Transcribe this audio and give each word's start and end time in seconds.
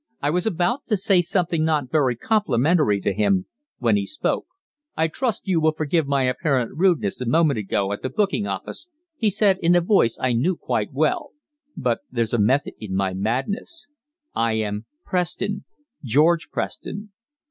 I 0.19 0.31
was 0.31 0.47
about 0.47 0.87
to 0.87 0.97
say 0.97 1.21
something 1.21 1.63
not 1.63 1.91
very 1.91 2.15
complimentary 2.15 2.99
to 3.01 3.13
him, 3.13 3.45
when 3.77 3.97
he 3.97 4.07
spoke. 4.07 4.47
"I 4.97 5.07
trust 5.07 5.47
you 5.47 5.61
will 5.61 5.73
forgive 5.73 6.07
my 6.07 6.23
apparent 6.23 6.71
rudeness 6.73 7.21
a 7.21 7.27
moment 7.27 7.59
ago 7.59 7.91
at 7.93 8.01
the 8.01 8.09
booking 8.09 8.47
office," 8.47 8.87
he 9.15 9.29
said 9.29 9.59
in 9.61 9.75
a 9.75 9.79
voice 9.81 10.17
I 10.19 10.33
knew 10.33 10.55
quite 10.55 10.91
well, 10.91 11.33
"but 11.77 11.99
there's 12.11 12.33
a 12.33 12.39
method 12.39 12.73
in 12.79 12.95
my 12.95 13.13
madness. 13.13 13.91
I 14.33 14.53
am 14.53 14.87
Preston 15.05 15.65
George 16.03 16.49
Preston." 16.49 17.11